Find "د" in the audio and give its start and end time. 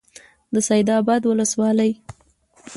0.53-0.55